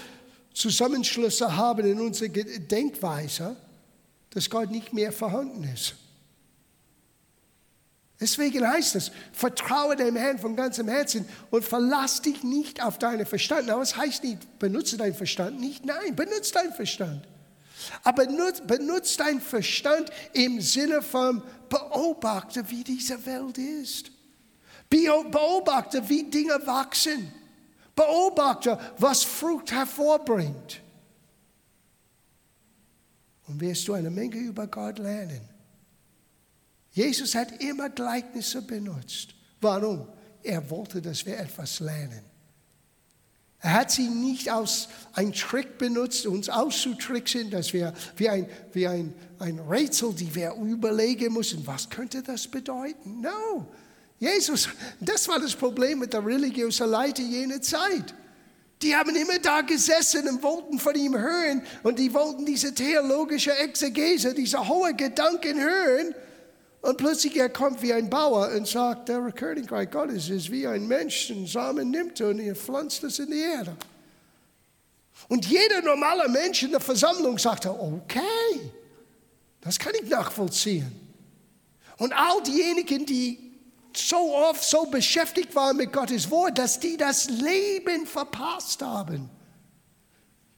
[0.54, 3.56] Zusammenschlüsse haben in unserer Denkweise,
[4.32, 5.96] dass Gott nicht mehr vorhanden ist.
[8.20, 13.26] Deswegen heißt es, vertraue dem Herrn von ganzem Herzen und verlass dich nicht auf deinen
[13.26, 13.70] Verstand.
[13.70, 15.86] Aber es heißt nicht, benutze deinen Verstand nicht.
[15.86, 17.26] Nein, benutze deinen Verstand.
[18.04, 24.12] Aber benutze, benutze deinen Verstand im Sinne von beobachte, wie diese Welt ist.
[24.90, 27.32] Beobachte, wie Dinge wachsen.
[28.00, 30.82] Beobachte, was Frucht hervorbringt.
[33.46, 35.42] Und wirst du eine Menge über Gott lernen.
[36.92, 39.36] Jesus hat immer Gleichnisse benutzt.
[39.60, 40.08] Warum?
[40.44, 42.24] Er wollte, dass wir etwas lernen.
[43.60, 48.88] Er hat sie nicht als ein Trick benutzt, uns auszutricksen, dass wir wie ein, wie
[48.88, 53.20] ein, ein Rätsel, die wir überlegen müssen, was könnte das bedeuten?
[53.20, 53.68] No.
[54.20, 54.68] Jesus,
[55.00, 58.14] das war das Problem mit der religiösen Leiter jener Zeit.
[58.82, 63.54] Die haben immer da gesessen und wollten von ihm hören und die wollten diese theologische
[63.58, 66.16] Exegese, diese hohe Gedanken hören.
[66.82, 70.88] Und plötzlich er kommt wie ein Bauer und sagt, der Königreich Gottes ist wie ein
[70.88, 73.76] Mensch, den Samen nimmt und er pflanzt es in die Erde.
[75.28, 78.72] Und jeder normale Mensch in der Versammlung sagte, okay,
[79.60, 80.90] das kann ich nachvollziehen.
[81.98, 83.49] Und all diejenigen, die
[83.96, 89.30] so oft so beschäftigt waren mit Gottes Wort, dass die das Leben verpasst haben,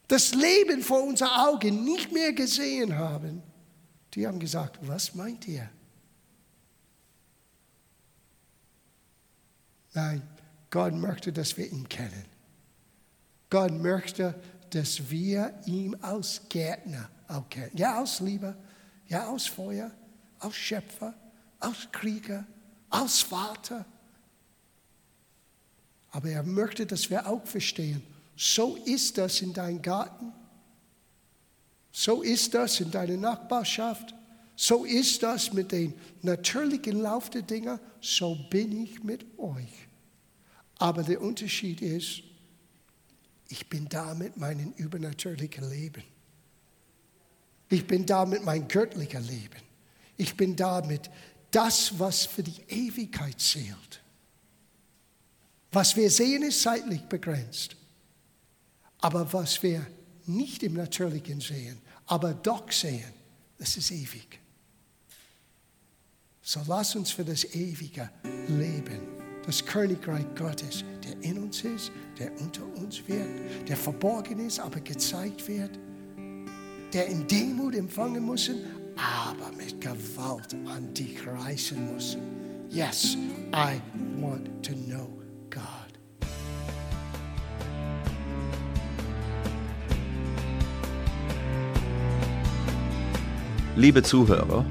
[0.07, 3.41] das Leben vor unser Augen nicht mehr gesehen haben,
[4.13, 5.69] die haben gesagt, was meint ihr?
[9.93, 10.21] Nein,
[10.69, 12.25] Gott möchte, dass wir ihn kennen.
[13.49, 14.35] Gott möchte,
[14.69, 17.71] dass wir ihn als Gärtner auch kennen.
[17.75, 18.55] Ja, als Liebe,
[19.07, 19.91] ja, als Feuer,
[20.39, 21.13] als Schöpfer,
[21.59, 22.45] als Krieger,
[22.91, 23.85] als Vater.
[26.11, 28.03] Aber er möchte, dass wir auch verstehen,
[28.35, 30.33] so ist das in deinem Garten,
[31.91, 34.13] so ist das in deiner Nachbarschaft,
[34.55, 39.87] so ist das mit dem natürlichen Lauf der Dinge, so bin ich mit euch.
[40.77, 42.23] Aber der Unterschied ist,
[43.49, 46.03] ich bin da mit meinem übernatürlichen Leben.
[47.69, 49.61] Ich bin da mit meinem göttlichen Leben.
[50.17, 51.09] Ich bin da mit
[51.51, 54.01] das, was für die Ewigkeit zählt.
[55.71, 57.75] Was wir sehen, ist zeitlich begrenzt.
[58.99, 59.85] Aber was wir
[60.25, 63.13] nicht im Natürlichen sehen, aber doch sehen,
[63.57, 64.39] das ist ewig.
[66.41, 68.09] So lass uns für das Ewige
[68.47, 69.01] leben.
[69.45, 74.79] Das Königreich Gottes, der in uns ist, der unter uns wird, der verborgen ist, aber
[74.81, 75.79] gezeigt wird,
[76.93, 78.51] der in Demut empfangen muss,
[79.01, 82.17] aber mit Gewalt an dich reißen muss.
[82.69, 83.17] Yes,
[83.53, 83.81] I
[84.21, 85.09] want to know
[85.49, 85.63] God.
[93.75, 94.63] Liebe Zuhörer,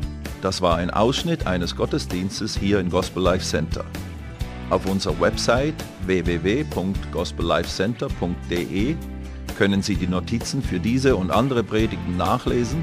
[0.43, 3.85] das war ein Ausschnitt eines Gottesdienstes hier im Gospel Life Center.
[4.71, 5.75] Auf unserer Website
[6.07, 8.97] www.gospellifecenter.de
[9.59, 12.83] können Sie die Notizen für diese und andere Predigten nachlesen